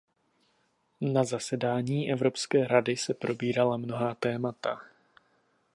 [1.01, 4.81] Na zasedání Evropské rady se probírala mnohá další témata.